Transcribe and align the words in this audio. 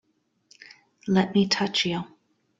Let 1.07 1.35
me 1.35 1.47
touch 1.47 1.85
you! 1.85 2.05